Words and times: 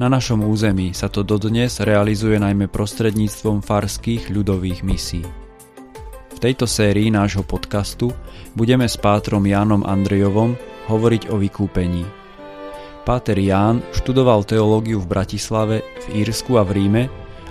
Na 0.00 0.08
našom 0.08 0.48
území 0.48 0.96
sa 0.96 1.12
to 1.12 1.20
dodnes 1.20 1.76
realizuje 1.84 2.40
najmä 2.40 2.72
prostredníctvom 2.72 3.60
farských 3.60 4.32
ľudových 4.32 4.80
misí. 4.80 5.20
V 6.32 6.38
tejto 6.40 6.64
sérii 6.64 7.12
nášho 7.12 7.44
podcastu 7.44 8.08
budeme 8.56 8.88
s 8.88 8.96
pátrom 8.96 9.44
Jánom 9.44 9.84
Andrejovom 9.84 10.56
hovoriť 10.88 11.28
o 11.28 11.36
vykúpení. 11.36 12.08
Páter 13.04 13.36
Ján 13.36 13.84
študoval 13.92 14.48
teológiu 14.48 14.96
v 14.96 15.10
Bratislave, 15.12 15.84
v 16.08 16.24
Írsku 16.24 16.56
a 16.56 16.64
v 16.64 16.72
Ríme 16.72 17.04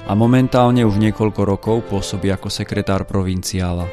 a 0.09 0.11
momentálne 0.17 0.81
už 0.81 0.97
niekoľko 0.97 1.41
rokov 1.45 1.77
pôsobí 1.93 2.33
ako 2.33 2.49
sekretár 2.49 3.05
provinciála. 3.05 3.85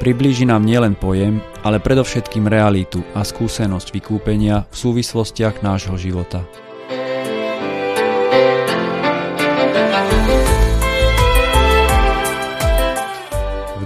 Priblíži 0.00 0.48
nám 0.48 0.64
nielen 0.64 0.96
pojem, 0.96 1.44
ale 1.60 1.76
predovšetkým 1.76 2.48
realitu 2.48 3.04
a 3.12 3.20
skúsenosť 3.20 3.92
vykúpenia 3.92 4.64
v 4.72 4.74
súvislostiach 4.88 5.60
nášho 5.60 6.00
života. 6.00 6.40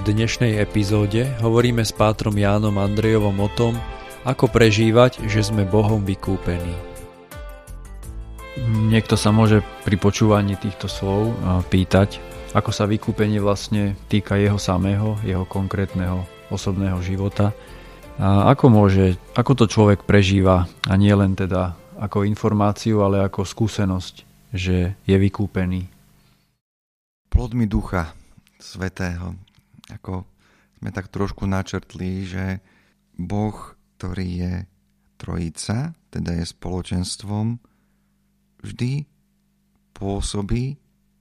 Dnešnej 0.05 0.61
epizóde 0.61 1.25
hovoríme 1.41 1.81
s 1.81 1.89
pátrom 1.89 2.37
Jánom 2.37 2.77
Andrejovom 2.77 3.41
o 3.41 3.49
tom, 3.49 3.73
ako 4.29 4.53
prežívať, 4.53 5.25
že 5.25 5.41
sme 5.41 5.65
Bohom 5.65 6.05
vykúpení. 6.05 6.77
Niekto 8.93 9.17
sa 9.17 9.33
môže 9.33 9.65
pri 9.89 9.97
počúvaní 9.97 10.61
týchto 10.61 10.93
slov 10.93 11.33
pýtať, 11.73 12.21
ako 12.53 12.69
sa 12.69 12.85
vykúpenie 12.85 13.41
vlastne 13.41 13.97
týka 14.13 14.37
jeho 14.37 14.61
samého, 14.61 15.17
jeho 15.25 15.49
konkrétneho 15.49 16.29
osobného 16.53 17.01
života. 17.01 17.57
A 18.21 18.53
ako 18.53 18.69
môže, 18.69 19.17
ako 19.33 19.65
to 19.65 19.73
človek 19.73 20.05
prežíva 20.05 20.69
a 20.85 20.93
nie 21.01 21.17
len 21.17 21.33
teda 21.33 21.81
ako 21.97 22.29
informáciu, 22.29 23.01
ale 23.01 23.25
ako 23.25 23.49
skúsenosť, 23.49 24.15
že 24.53 25.01
je 25.09 25.17
vykúpený. 25.17 25.89
Plodmi 27.33 27.65
ducha 27.65 28.13
svetého 28.61 29.33
ako 29.91 30.25
sme 30.81 30.89
tak 30.93 31.09
trošku 31.09 31.49
načrtli, 31.49 32.25
že 32.25 32.61
Boh, 33.17 33.57
ktorý 33.97 34.29
je 34.41 34.55
trojica, 35.17 35.97
teda 36.13 36.37
je 36.37 36.45
spoločenstvom, 36.45 37.57
vždy 38.61 39.07
pôsobí 39.95 40.77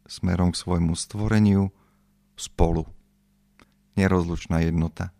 smerom 0.09 0.51
k 0.51 0.59
svojmu 0.59 0.93
stvoreniu 0.97 1.71
spolu. 2.35 2.89
Nerozlučná 3.93 4.65
jednota. 4.65 5.13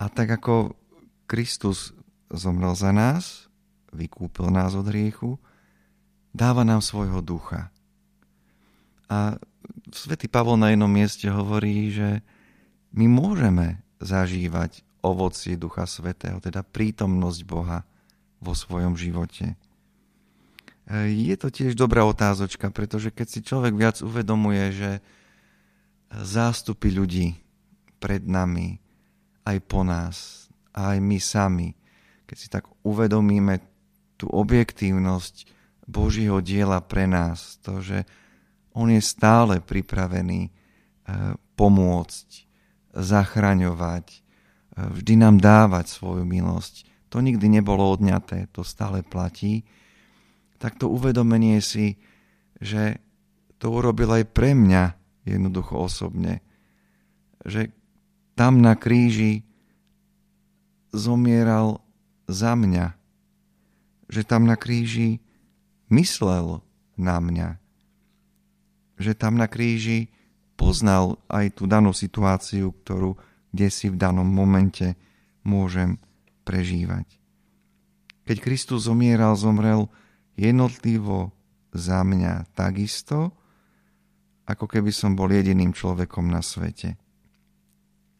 A 0.00 0.08
tak 0.08 0.32
ako 0.40 0.76
Kristus 1.28 1.92
zomrel 2.32 2.72
za 2.74 2.90
nás, 2.90 3.48
vykúpil 3.92 4.48
nás 4.50 4.72
od 4.76 4.88
hriechu, 4.88 5.40
dáva 6.32 6.64
nám 6.64 6.84
svojho 6.84 7.20
ducha. 7.24 7.72
A 9.06 9.38
Svetý 9.94 10.26
Pavol 10.26 10.58
na 10.58 10.74
jednom 10.74 10.90
mieste 10.90 11.30
hovorí, 11.30 11.94
že 11.94 12.22
my 12.90 13.06
môžeme 13.06 13.82
zažívať 14.02 14.82
ovocie 14.98 15.54
Ducha 15.54 15.86
Svetého, 15.86 16.42
teda 16.42 16.66
prítomnosť 16.66 17.40
Boha 17.46 17.86
vo 18.42 18.52
svojom 18.52 18.98
živote. 18.98 19.54
Je 20.90 21.34
to 21.38 21.50
tiež 21.50 21.74
dobrá 21.74 22.06
otázočka, 22.06 22.70
pretože 22.70 23.10
keď 23.10 23.26
si 23.26 23.40
človek 23.42 23.74
viac 23.74 24.02
uvedomuje, 24.02 24.64
že 24.74 24.90
zástupy 26.10 26.94
ľudí 26.94 27.38
pred 27.98 28.22
nami, 28.22 28.78
aj 29.46 29.58
po 29.66 29.86
nás, 29.86 30.46
aj 30.74 30.98
my 30.98 31.18
sami, 31.18 31.68
keď 32.26 32.36
si 32.38 32.48
tak 32.50 32.66
uvedomíme 32.82 33.62
tú 34.18 34.26
objektívnosť 34.30 35.50
Božího 35.86 36.42
diela 36.42 36.82
pre 36.82 37.06
nás, 37.06 37.62
to, 37.62 37.78
že 37.78 38.02
on 38.76 38.92
je 38.92 39.00
stále 39.00 39.64
pripravený 39.64 40.40
eh, 40.46 40.52
pomôcť, 41.56 42.28
zachraňovať, 42.92 44.06
eh, 44.12 44.20
vždy 44.76 45.14
nám 45.16 45.40
dávať 45.40 45.88
svoju 45.88 46.28
milosť. 46.28 46.84
To 47.08 47.24
nikdy 47.24 47.48
nebolo 47.48 47.88
odňaté, 47.88 48.52
to 48.52 48.60
stále 48.60 49.00
platí. 49.00 49.64
Tak 50.60 50.76
to 50.76 50.92
uvedomenie 50.92 51.64
si, 51.64 51.96
že 52.60 53.00
to 53.56 53.72
urobil 53.72 54.12
aj 54.12 54.28
pre 54.28 54.52
mňa 54.52 54.92
jednoducho 55.24 55.88
osobne. 55.88 56.44
Že 57.48 57.72
tam 58.36 58.60
na 58.60 58.76
kríži 58.76 59.48
zomieral 60.92 61.80
za 62.28 62.52
mňa. 62.52 62.92
Že 64.12 64.22
tam 64.28 64.44
na 64.44 64.60
kríži 64.60 65.24
myslel 65.88 66.60
na 67.00 67.16
mňa 67.16 67.56
že 68.96 69.12
tam 69.16 69.36
na 69.36 69.48
kríži 69.48 70.08
poznal 70.56 71.20
aj 71.28 71.60
tú 71.60 71.68
danú 71.68 71.92
situáciu, 71.92 72.72
ktorú 72.84 73.16
kde 73.56 73.68
si 73.72 73.88
v 73.88 73.96
danom 73.96 74.28
momente 74.28 74.96
môžem 75.40 75.96
prežívať. 76.44 77.08
Keď 78.28 78.36
Kristus 78.44 78.84
zomieral, 78.84 79.32
zomrel 79.38 79.88
jednotlivo 80.36 81.32
za 81.72 82.04
mňa 82.04 82.52
takisto, 82.52 83.32
ako 84.44 84.68
keby 84.68 84.92
som 84.92 85.16
bol 85.16 85.32
jediným 85.32 85.72
človekom 85.72 86.28
na 86.28 86.44
svete. 86.44 87.00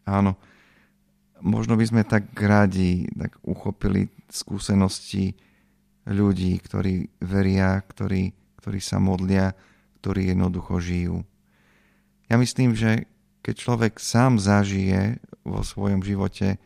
Áno, 0.09 0.39
možno 1.43 1.77
by 1.77 1.85
sme 1.85 2.01
tak 2.07 2.33
radi 2.33 3.05
tak 3.13 3.37
uchopili 3.45 4.09
skúsenosti 4.27 5.37
ľudí, 6.07 6.55
ktorí 6.59 7.21
veria, 7.21 7.77
ktorí, 7.83 8.31
ktorí 8.57 8.79
sa 8.79 8.97
modlia, 8.97 9.51
ktorí 10.07 10.31
jednoducho 10.31 10.79
žijú. 10.79 11.27
Ja 12.31 12.39
myslím, 12.39 12.79
že 12.79 13.11
keď 13.43 13.55
človek 13.59 13.93
sám 13.99 14.39
zažije 14.39 15.19
vo 15.43 15.67
svojom 15.67 15.99
živote 15.99 16.63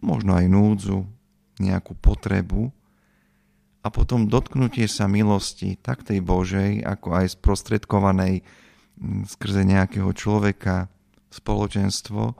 možno 0.00 0.32
aj 0.32 0.48
núdzu, 0.48 1.04
nejakú 1.60 1.92
potrebu 2.00 2.72
a 3.84 3.92
potom 3.92 4.32
dotknutie 4.32 4.88
sa 4.88 5.04
milosti 5.04 5.76
tak 5.76 6.08
tej 6.08 6.24
Božej, 6.24 6.80
ako 6.88 7.20
aj 7.20 7.36
sprostredkovanej 7.36 8.40
mm, 8.40 9.28
skrze 9.28 9.68
nejakého 9.68 10.08
človeka, 10.16 10.88
spoločenstvo, 11.28 12.32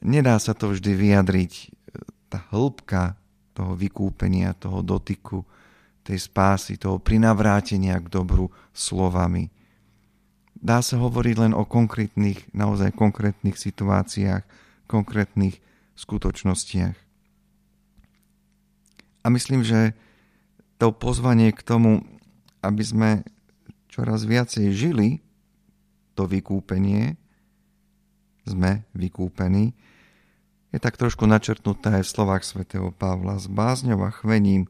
nedá 0.00 0.40
sa 0.40 0.56
to 0.56 0.72
vždy 0.72 0.96
vyjadriť. 0.96 1.52
Tá 2.32 2.48
hĺbka 2.48 3.20
toho 3.52 3.76
vykúpenia, 3.76 4.56
toho 4.56 4.80
dotyku, 4.80 5.44
tej 6.02 6.18
spásy, 6.18 6.78
toho 6.78 6.98
prinavrátenia 6.98 7.98
k 8.02 8.10
dobru 8.10 8.50
slovami. 8.74 9.50
Dá 10.58 10.78
sa 10.82 10.98
hovoriť 10.98 11.36
len 11.42 11.52
o 11.54 11.66
konkrétnych, 11.66 12.50
naozaj 12.54 12.94
konkrétnych 12.94 13.58
situáciách, 13.58 14.42
konkrétnych 14.86 15.58
skutočnostiach. 15.98 16.94
A 19.22 19.26
myslím, 19.30 19.62
že 19.62 19.94
to 20.82 20.90
pozvanie 20.90 21.54
k 21.54 21.62
tomu, 21.62 22.02
aby 22.62 22.82
sme 22.82 23.10
čoraz 23.86 24.26
viacej 24.26 24.74
žili 24.74 25.22
to 26.18 26.26
vykúpenie, 26.26 27.14
sme 28.42 28.82
vykúpení, 28.94 29.74
je 30.72 30.78
tak 30.80 30.96
trošku 30.96 31.28
načrtnuté 31.28 32.00
aj 32.00 32.02
v 32.08 32.12
slovách 32.16 32.42
svätého 32.48 32.88
Pavla. 32.90 33.36
S 33.36 33.46
bázňou 33.46 34.08
a 34.08 34.10
chvením 34.10 34.66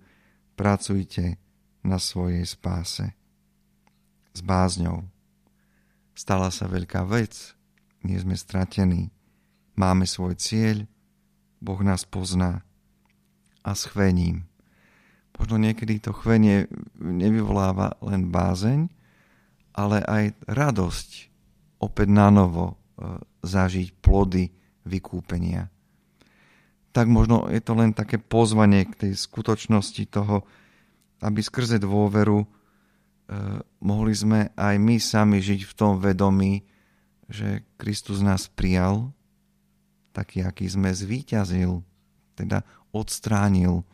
pracujte 0.55 1.41
na 1.83 1.99
svojej 1.99 2.47
spáse. 2.47 3.17
S 4.33 4.41
bázňou. 4.41 5.05
Stala 6.13 6.53
sa 6.53 6.69
veľká 6.69 7.05
vec, 7.09 7.57
nie 8.05 8.21
sme 8.21 8.37
stratení. 8.37 9.09
Máme 9.75 10.05
svoj 10.05 10.37
cieľ, 10.37 10.85
Boh 11.63 11.81
nás 11.81 12.05
pozná. 12.05 12.61
A 13.65 13.73
s 13.73 13.89
chvením. 13.89 14.45
Možno 15.39 15.57
niekedy 15.57 16.03
to 16.03 16.13
chvenie 16.13 16.69
nevyvoláva 17.01 17.97
len 18.05 18.29
bázeň, 18.29 18.91
ale 19.73 20.05
aj 20.05 20.37
radosť 20.45 21.11
opäť 21.81 22.09
na 22.13 22.29
novo 22.29 22.67
e, 22.69 22.75
zažiť 23.41 23.97
plody 24.05 24.53
vykúpenia 24.85 25.72
tak 26.93 27.09
možno 27.09 27.49
je 27.49 27.61
to 27.65 27.73
len 27.73 27.97
také 27.97 28.21
pozvanie 28.21 28.85
k 28.85 29.09
tej 29.09 29.13
skutočnosti 29.17 30.05
toho, 30.13 30.45
aby 31.25 31.41
skrze 31.41 31.81
dôveru 31.81 32.45
e, 32.45 32.47
mohli 33.81 34.13
sme 34.13 34.53
aj 34.53 34.75
my 34.77 34.97
sami 35.01 35.41
žiť 35.41 35.65
v 35.65 35.77
tom 35.77 35.97
vedomí, 35.97 36.63
že 37.33 37.65
Kristus 37.81 38.21
nás 38.21 38.53
prijal, 38.53 39.09
taký, 40.13 40.45
aký 40.45 40.69
sme 40.69 40.93
zvíťazil, 40.93 41.81
teda 42.37 42.61
odstránil 42.93 43.89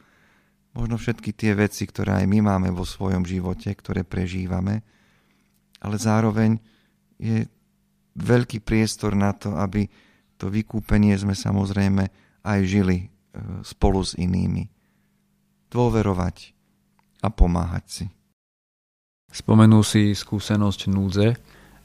možno 0.74 0.94
všetky 0.94 1.30
tie 1.34 1.54
veci, 1.54 1.86
ktoré 1.86 2.22
aj 2.22 2.26
my 2.26 2.38
máme 2.42 2.68
vo 2.74 2.86
svojom 2.86 3.26
živote, 3.26 3.70
ktoré 3.74 4.02
prežívame, 4.02 4.82
ale 5.78 5.96
zároveň 5.98 6.58
je 7.18 7.46
veľký 8.18 8.62
priestor 8.62 9.14
na 9.14 9.34
to, 9.34 9.54
aby 9.54 9.86
to 10.38 10.50
vykúpenie 10.50 11.14
sme 11.18 11.34
samozrejme 11.34 12.27
aj 12.44 12.60
žili 12.64 12.98
e, 13.02 13.06
spolu 13.62 14.02
s 14.02 14.14
inými. 14.18 14.70
Dôverovať 15.68 16.56
a 17.22 17.28
pomáhať 17.28 17.84
si. 17.86 18.06
Spomenul 19.28 19.84
si 19.84 20.16
skúsenosť 20.16 20.88
núdze. 20.88 21.36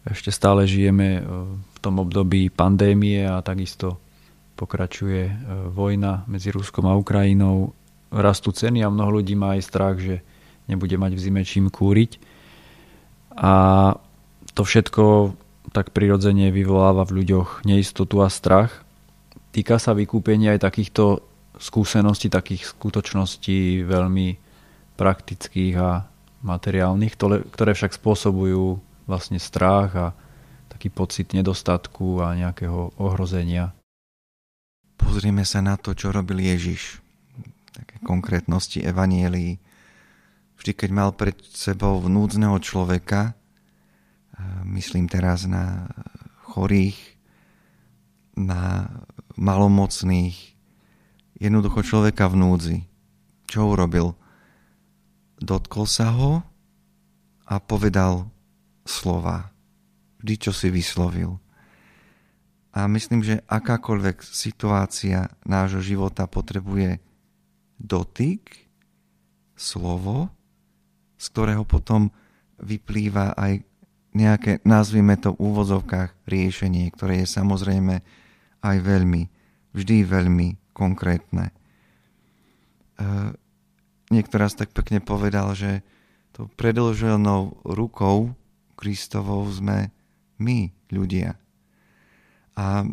Ešte 0.07 0.31
stále 0.31 0.63
žijeme 0.63 1.19
e, 1.19 1.21
v 1.59 1.77
tom 1.83 1.99
období 1.99 2.47
pandémie 2.47 3.27
a 3.27 3.43
takisto 3.43 3.99
pokračuje 4.55 5.21
e, 5.27 5.33
vojna 5.73 6.23
medzi 6.31 6.53
Ruskom 6.53 6.87
a 6.87 6.95
Ukrajinou. 6.95 7.75
Rastú 8.13 8.53
ceny 8.53 8.85
a 8.85 8.93
mnoho 8.93 9.19
ľudí 9.19 9.33
má 9.35 9.57
aj 9.57 9.61
strach, 9.65 9.97
že 9.99 10.23
nebude 10.69 10.95
mať 10.95 11.11
v 11.17 11.23
zime 11.23 11.41
čím 11.43 11.67
kúriť. 11.67 12.21
A 13.33 13.53
to 14.53 14.61
všetko 14.61 15.33
tak 15.73 15.89
prirodzene 15.89 16.53
vyvoláva 16.53 17.03
v 17.03 17.23
ľuďoch 17.23 17.65
neistotu 17.65 18.21
a 18.21 18.29
strach. 18.29 18.82
Týka 19.53 19.77
sa 19.77 19.93
vykúpenia 19.93 20.57
aj 20.57 20.65
takýchto 20.65 21.21
skúseností, 21.61 22.33
takých 22.33 22.73
skutočností 22.73 23.85
veľmi 23.85 24.33
praktických 24.97 25.75
a 25.77 26.09
materiálnych, 26.41 27.13
ktoré 27.53 27.71
však 27.77 27.93
spôsobujú 27.93 28.81
vlastne 29.05 29.37
strach 29.37 29.93
a 29.93 30.07
taký 30.73 30.89
pocit 30.89 31.37
nedostatku 31.37 32.25
a 32.25 32.33
nejakého 32.33 32.97
ohrozenia. 32.97 33.77
Pozrieme 34.97 35.45
sa 35.45 35.61
na 35.61 35.77
to, 35.77 35.93
čo 35.93 36.09
robil 36.09 36.41
Ježiš. 36.41 36.97
Také 37.69 38.01
konkrétnosti 38.01 38.81
evanielii. 38.81 39.61
Vždy, 40.57 40.71
keď 40.73 40.89
mal 40.89 41.13
pred 41.13 41.37
sebou 41.53 42.01
vnúdzneho 42.01 42.57
človeka, 42.57 43.37
myslím 44.65 45.05
teraz 45.05 45.45
na 45.45 45.85
chorých, 46.49 46.97
na 48.33 48.89
malomocných, 49.35 50.35
jednoducho 51.37 51.83
človeka 51.83 52.29
v 52.29 52.35
núdzi. 52.39 52.77
Čo 53.49 53.73
urobil? 53.73 54.15
Dotkol 55.41 55.85
sa 55.89 56.13
ho 56.13 56.41
a 57.43 57.59
povedal 57.59 58.31
slova. 58.87 59.51
Vždy, 60.23 60.35
čo 60.39 60.51
si 60.55 60.71
vyslovil. 60.71 61.35
A 62.73 62.89
myslím, 62.89 63.21
že 63.21 63.43
akákoľvek 63.45 64.25
situácia 64.25 65.29
nášho 65.45 65.83
života 65.83 66.25
potrebuje 66.25 66.97
dotyk, 67.77 68.65
slovo, 69.53 70.33
z 71.19 71.25
ktorého 71.29 71.63
potom 71.67 72.09
vyplýva 72.57 73.37
aj 73.37 73.61
nejaké, 74.17 74.61
nazvime 74.65 75.17
to 75.17 75.33
v 75.33 75.41
úvozovkách, 75.53 76.25
riešenie, 76.25 76.89
ktoré 76.93 77.21
je 77.21 77.27
samozrejme 77.29 78.01
aj 78.63 78.77
veľmi, 78.79 79.23
vždy 79.75 80.07
veľmi 80.07 80.73
konkrétne. 80.73 81.51
E, 81.51 81.53
niekto 84.09 84.35
raz 84.39 84.55
tak 84.55 84.71
pekne 84.71 85.03
povedal, 85.03 85.51
že 85.53 85.83
to 86.33 86.49
predlženou 86.57 87.61
rukou 87.67 88.33
Kristovou 88.73 89.45
sme 89.53 89.93
my, 90.41 90.71
ľudia. 90.89 91.37
A 92.57 92.85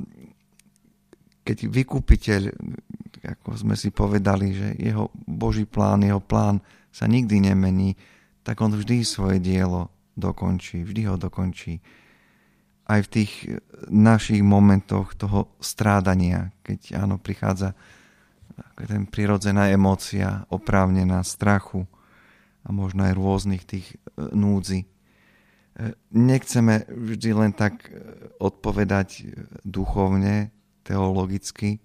keď 1.44 1.67
vykupiteľ, 1.67 2.43
ako 3.25 3.49
sme 3.56 3.75
si 3.75 3.88
povedali, 3.88 4.52
že 4.52 4.69
jeho 4.76 5.08
Boží 5.25 5.64
plán, 5.64 6.05
jeho 6.05 6.20
plán 6.20 6.61
sa 6.93 7.08
nikdy 7.08 7.49
nemení, 7.49 7.96
tak 8.44 8.61
on 8.61 8.72
vždy 8.76 9.05
svoje 9.05 9.40
dielo 9.40 9.88
dokončí, 10.17 10.84
vždy 10.84 11.08
ho 11.08 11.17
dokončí. 11.17 11.81
Aj 12.91 13.01
v 13.07 13.13
tých 13.23 13.47
našich 13.87 14.43
momentoch 14.43 15.15
toho 15.15 15.55
strádania, 15.63 16.51
keď 16.67 17.07
áno, 17.07 17.23
prichádza 17.23 17.79
ten 18.77 19.07
prirodzená 19.09 19.71
emócia 19.71 20.45
oprávnená 20.51 21.23
strachu 21.23 21.87
a 22.65 22.69
možno 22.73 23.09
aj 23.09 23.17
rôznych 23.17 23.63
tých 23.65 23.87
e, 23.89 23.97
núdzi. 24.37 24.85
E, 24.85 24.87
nechceme 26.13 26.85
vždy 26.89 27.31
len 27.33 27.53
tak 27.57 27.89
e, 27.89 27.91
odpovedať 28.41 29.33
duchovne, 29.65 30.53
teologicky, 30.85 31.81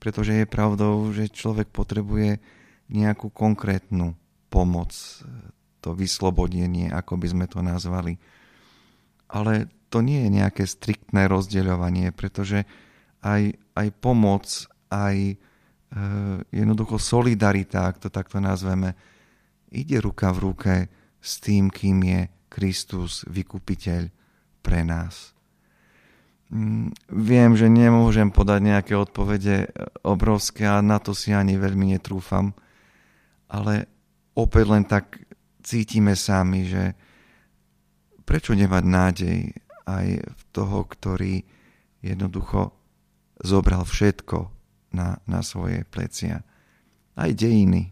pretože 0.00 0.32
je 0.40 0.46
pravdou, 0.48 1.12
že 1.12 1.32
človek 1.32 1.68
potrebuje 1.68 2.40
nejakú 2.88 3.28
konkrétnu 3.30 4.16
pomoc 4.48 4.92
to 5.80 5.96
vyslobodenie, 5.96 6.92
ako 6.92 7.16
by 7.16 7.26
sme 7.28 7.46
to 7.48 7.60
nazvali. 7.64 8.16
Ale 9.30 9.68
to 9.90 10.00
nie 10.00 10.24
je 10.26 10.30
nejaké 10.30 10.64
striktné 10.64 11.26
rozdeľovanie, 11.26 12.14
pretože 12.14 12.64
aj, 13.26 13.58
aj 13.74 13.88
pomoc, 13.98 14.46
aj 14.88 15.16
e, 15.18 15.36
jednoducho 16.54 16.96
solidarita, 16.96 17.90
ak 17.90 18.06
to 18.06 18.08
takto 18.08 18.38
nazveme, 18.38 18.94
ide 19.74 19.98
ruka 19.98 20.30
v 20.30 20.38
ruke 20.38 20.74
s 21.18 21.42
tým, 21.42 21.68
kým 21.68 21.98
je 22.06 22.20
Kristus, 22.46 23.26
vykupiteľ 23.26 24.08
pre 24.62 24.80
nás. 24.86 25.34
Mm, 26.50 26.90
viem, 27.14 27.50
že 27.54 27.70
nemôžem 27.70 28.30
podať 28.30 28.60
nejaké 28.62 28.94
odpovede 28.94 29.70
obrovské 30.06 30.66
a 30.66 30.82
na 30.82 30.98
to 30.98 31.14
si 31.14 31.30
ani 31.30 31.54
veľmi 31.58 31.94
netrúfam, 31.94 32.50
ale 33.46 33.86
opäť 34.34 34.64
len 34.66 34.84
tak 34.86 35.22
cítime 35.62 36.18
sami, 36.18 36.66
že 36.66 36.94
prečo 38.26 38.54
nemať 38.54 38.84
nádej 38.86 39.38
aj 39.90 40.06
v 40.22 40.42
toho, 40.54 40.78
ktorý 40.86 41.34
jednoducho 42.04 42.70
zobral 43.40 43.82
všetko 43.82 44.48
na, 44.94 45.18
na 45.26 45.40
svoje 45.40 45.82
plecia. 45.88 46.44
Aj 47.16 47.30
dejiny. 47.32 47.90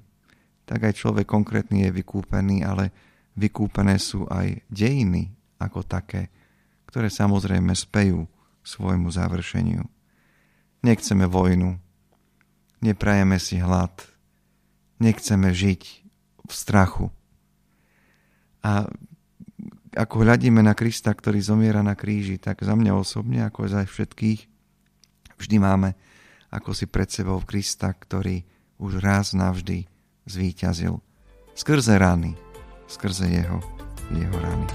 Tak 0.69 0.93
aj 0.93 0.99
človek 1.01 1.27
konkrétny 1.27 1.89
je 1.89 1.91
vykúpený, 1.91 2.63
ale 2.65 2.93
vykúpené 3.35 3.97
sú 3.97 4.29
aj 4.29 4.63
dejiny 4.69 5.33
ako 5.59 5.83
také, 5.85 6.29
ktoré 6.89 7.09
samozrejme 7.09 7.73
spejú 7.73 8.29
svojmu 8.63 9.09
završeniu. 9.09 9.85
Nechceme 10.85 11.25
vojnu, 11.27 11.81
neprajeme 12.85 13.41
si 13.41 13.59
hlad, 13.59 13.93
nechceme 15.01 15.51
žiť 15.51 15.83
v 16.47 16.53
strachu. 16.53 17.07
A 18.63 18.87
ako 19.99 20.23
hľadíme 20.23 20.63
na 20.63 20.79
Krista, 20.79 21.11
ktorý 21.11 21.43
zomiera 21.43 21.83
na 21.83 21.99
kríži, 21.99 22.39
tak 22.39 22.63
za 22.63 22.79
mňa 22.79 22.95
osobne, 22.95 23.43
ako 23.43 23.67
za 23.67 23.83
všetkých, 23.83 24.47
vždy 25.35 25.57
máme 25.59 25.99
ako 26.55 26.71
si 26.71 26.87
pred 26.87 27.11
sebou 27.11 27.43
Krista, 27.43 27.91
ktorý 27.91 28.47
už 28.79 29.03
raz 29.03 29.35
navždy 29.35 29.91
zvíťazil. 30.25 31.03
Skrze 31.59 31.99
rany, 31.99 32.39
skrze 32.87 33.27
jeho, 33.27 33.59
jeho 34.15 34.37
rany. 34.39 34.67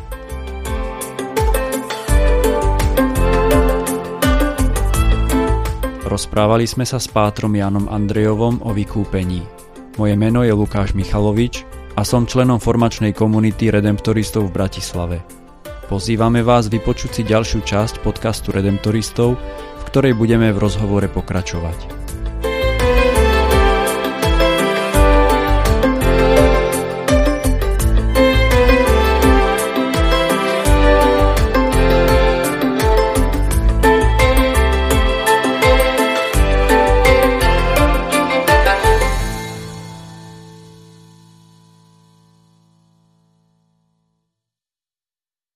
Rozprávali 6.04 6.68
sme 6.68 6.84
sa 6.84 7.00
s 7.00 7.08
pátrom 7.08 7.56
Jánom 7.56 7.88
Andrejovom 7.88 8.60
o 8.62 8.76
vykúpení. 8.76 9.42
Moje 9.96 10.14
meno 10.20 10.44
je 10.44 10.52
Lukáš 10.52 10.94
Michalovič 10.94 11.73
a 11.94 12.02
som 12.02 12.26
členom 12.26 12.58
formačnej 12.58 13.14
komunity 13.14 13.70
Redemptoristov 13.70 14.50
v 14.50 14.56
Bratislave. 14.58 15.18
Pozývame 15.86 16.42
vás 16.42 16.72
vypočuť 16.72 17.22
si 17.22 17.22
ďalšiu 17.22 17.62
časť 17.62 18.02
podcastu 18.02 18.50
Redemptoristov, 18.50 19.38
v 19.78 19.84
ktorej 19.94 20.18
budeme 20.18 20.50
v 20.50 20.58
rozhovore 20.58 21.06
pokračovať. 21.06 22.03